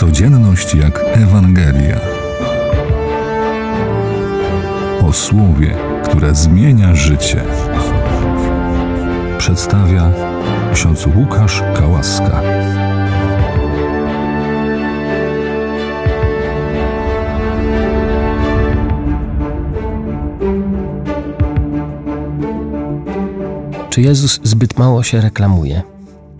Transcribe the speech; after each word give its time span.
Codzienność 0.00 0.74
jak 0.74 1.00
Ewangelia. 1.12 2.00
O 5.02 5.12
słowie, 5.12 5.76
które 6.04 6.34
zmienia 6.34 6.94
życie. 6.94 7.44
Przedstawia 9.38 10.12
ksiądz 10.74 11.06
Łukasz 11.06 11.62
Kałaska. 11.76 12.42
Czy 23.90 24.00
Jezus 24.00 24.40
zbyt 24.42 24.78
mało 24.78 25.02
się 25.02 25.20
reklamuje? 25.20 25.89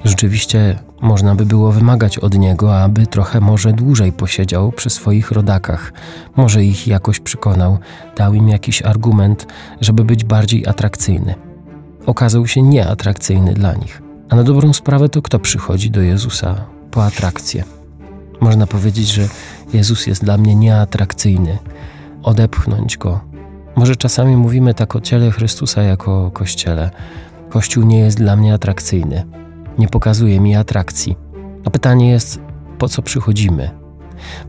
Rzeczywiście 0.05 0.79
można 1.01 1.35
by 1.35 1.47
było 1.47 1.73
wymagać 1.73 2.19
od 2.19 2.39
niego, 2.39 2.83
aby 2.83 3.07
trochę 3.07 3.41
może 3.41 3.73
dłużej 3.73 4.13
posiedział 4.13 4.73
przy 4.73 4.91
swoich 4.91 5.31
rodakach, 5.31 5.93
może 6.37 6.65
ich 6.65 6.87
jakoś 6.87 7.21
przekonał, 7.21 7.79
dał 8.17 8.35
im 8.35 8.49
jakiś 8.49 8.83
argument, 8.83 9.47
żeby 9.81 10.05
być 10.05 10.25
bardziej 10.25 10.67
atrakcyjny. 10.67 11.35
Okazał 12.07 12.47
się 12.47 12.63
nieatrakcyjny 12.63 13.55
dla 13.55 13.75
nich. 13.75 14.03
A 14.29 14.37
na 14.37 14.43
dobrą 14.43 14.73
sprawę 14.73 15.09
to 15.09 15.23
kto 15.23 15.39
przychodzi 15.39 15.91
do 15.91 16.01
Jezusa 16.01 16.65
po 16.91 17.05
atrakcję? 17.05 17.65
Można 18.41 18.67
powiedzieć, 18.67 19.09
że 19.09 19.29
Jezus 19.73 20.07
jest 20.07 20.25
dla 20.25 20.39
mnie 20.39 20.55
nieatrakcyjny. 20.55 21.59
Odepchnąć 22.23 22.97
go. 22.97 23.21
Może 23.77 23.97
czasami 23.97 24.37
mówimy 24.37 24.75
tak 24.75 24.97
o 24.97 25.01
ciele 25.01 25.31
Chrystusa 25.31 25.83
jako 25.83 26.27
o 26.27 26.31
kościele. 26.31 26.91
Kościół 27.51 27.85
nie 27.85 27.99
jest 27.99 28.19
dla 28.19 28.37
mnie 28.37 28.55
atrakcyjny 28.55 29.25
nie 29.81 29.89
pokazuje 29.89 30.41
mi 30.41 30.57
atrakcji. 30.57 31.17
A 31.65 31.71
pytanie 31.71 32.11
jest, 32.11 32.41
po 32.79 32.89
co 32.89 33.03
przychodzimy? 33.03 33.71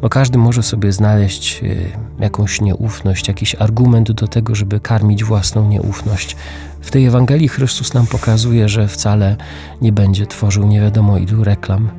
Bo 0.02 0.09
każdy 0.09 0.38
może 0.38 0.63
sobie 0.63 0.91
znaleźć 0.91 1.63
y, 1.63 1.91
jakąś 2.20 2.62
nieufność, 2.62 3.27
jakiś 3.27 3.55
argument 3.55 4.12
do 4.12 4.27
tego, 4.27 4.55
żeby 4.55 4.79
karmić 4.79 5.23
własną 5.23 5.68
nieufność. 5.68 6.35
W 6.82 6.91
tej 6.91 7.05
Ewangelii 7.05 7.48
Chrystus 7.48 7.93
nam 7.93 8.07
pokazuje, 8.07 8.70
że 8.70 8.88
wcale 8.88 9.35
nie 9.82 9.91
będzie 9.91 10.27
tworzył 10.27 10.68
nie 10.68 10.82
wiadomo 10.82 11.18
ilu 11.18 11.43
reklam. 11.43 11.90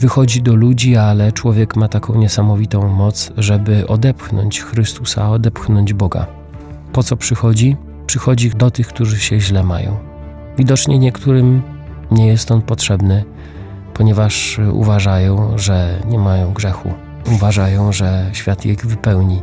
Wychodzi 0.00 0.42
do 0.42 0.54
ludzi, 0.54 0.96
ale 0.96 1.32
człowiek 1.32 1.76
ma 1.76 1.88
taką 1.88 2.18
niesamowitą 2.18 2.88
moc, 2.88 3.32
żeby 3.36 3.86
odepchnąć 3.86 4.62
Chrystusa, 4.62 5.30
odepchnąć 5.30 5.92
Boga. 5.92 6.26
Po 6.92 7.02
co 7.02 7.16
przychodzi? 7.16 7.76
Przychodzi 8.06 8.50
do 8.50 8.70
tych, 8.70 8.86
którzy 8.88 9.20
się 9.20 9.40
źle 9.40 9.64
mają. 9.64 9.96
Widocznie 10.58 10.98
niektórym 10.98 11.62
nie 12.10 12.26
jest 12.26 12.50
on 12.50 12.62
potrzebny, 12.62 13.24
ponieważ 13.94 14.60
uważają, 14.72 15.58
że 15.58 16.02
nie 16.08 16.18
mają 16.18 16.52
grzechu, 16.52 16.92
uważają, 17.32 17.92
że 17.92 18.30
świat 18.32 18.66
ich 18.66 18.86
wypełni. 18.86 19.42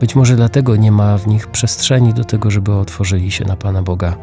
Być 0.00 0.16
może 0.16 0.36
dlatego 0.36 0.76
nie 0.76 0.92
ma 0.92 1.18
w 1.18 1.26
nich 1.26 1.46
przestrzeni 1.46 2.14
do 2.14 2.24
tego, 2.24 2.50
żeby 2.50 2.74
otworzyli 2.74 3.30
się 3.30 3.44
na 3.44 3.56
Pana 3.56 3.82
Boga. 3.82 4.16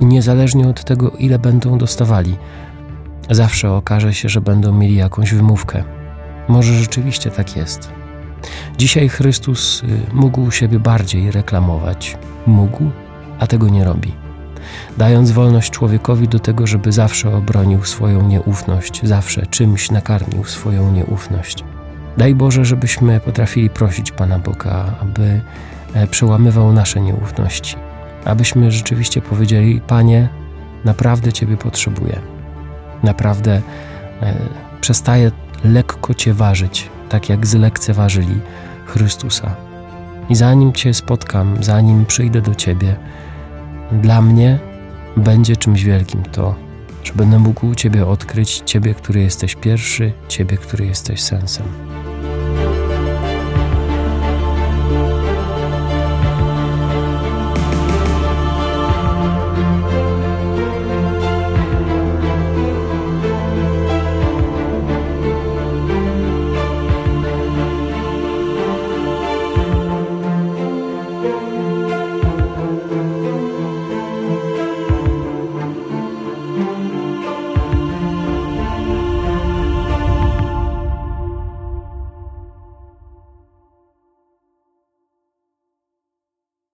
I 0.00 0.06
niezależnie 0.06 0.68
od 0.68 0.84
tego, 0.84 1.10
ile 1.10 1.38
będą 1.38 1.78
dostawali, 1.78 2.36
zawsze 3.30 3.72
okaże 3.72 4.14
się, 4.14 4.28
że 4.28 4.40
będą 4.40 4.72
mieli 4.72 4.96
jakąś 4.96 5.34
wymówkę. 5.34 5.84
Może 6.48 6.74
rzeczywiście 6.74 7.30
tak 7.30 7.56
jest. 7.56 7.90
Dzisiaj 8.78 9.08
Chrystus 9.08 9.82
y, 9.82 9.86
mógł 10.12 10.50
siebie 10.50 10.78
bardziej 10.78 11.30
reklamować. 11.30 12.18
Mógł, 12.46 12.90
a 13.38 13.46
tego 13.46 13.68
nie 13.68 13.84
robi 13.84 14.29
dając 14.98 15.30
wolność 15.30 15.70
człowiekowi 15.70 16.28
do 16.28 16.38
tego, 16.38 16.66
żeby 16.66 16.92
zawsze 16.92 17.36
obronił 17.36 17.84
swoją 17.84 18.28
nieufność, 18.28 19.00
zawsze 19.02 19.46
czymś 19.46 19.90
nakarmił 19.90 20.44
swoją 20.44 20.92
nieufność. 20.92 21.64
Daj 22.16 22.34
Boże, 22.34 22.64
żebyśmy 22.64 23.20
potrafili 23.20 23.70
prosić 23.70 24.12
Pana 24.12 24.38
Boga, 24.38 24.94
aby 25.02 25.40
e, 25.94 26.06
przełamywał 26.06 26.72
nasze 26.72 27.00
nieufności, 27.00 27.76
abyśmy 28.24 28.70
rzeczywiście 28.70 29.22
powiedzieli: 29.22 29.80
Panie, 29.80 30.28
naprawdę 30.84 31.32
Ciebie 31.32 31.56
potrzebuję. 31.56 32.20
Naprawdę 33.02 33.62
e, 34.22 34.34
przestaję 34.80 35.30
lekko 35.64 36.14
Cię 36.14 36.34
ważyć, 36.34 36.90
tak 37.08 37.28
jak 37.28 37.46
zlekceważyli 37.46 38.40
Chrystusa. 38.86 39.54
I 40.28 40.34
zanim 40.34 40.72
Cię 40.72 40.94
spotkam, 40.94 41.56
zanim 41.60 42.06
przyjdę 42.06 42.40
do 42.40 42.54
Ciebie, 42.54 42.96
dla 43.92 44.22
mnie 44.22 44.58
będzie 45.16 45.56
czymś 45.56 45.84
wielkim 45.84 46.22
to, 46.22 46.54
że 47.04 47.12
będę 47.12 47.38
mógł 47.38 47.74
Ciebie 47.74 48.06
odkryć, 48.06 48.62
Ciebie, 48.64 48.94
który 48.94 49.20
jesteś 49.20 49.54
pierwszy, 49.54 50.12
Ciebie, 50.28 50.56
który 50.56 50.86
jesteś 50.86 51.20
sensem. 51.20 51.89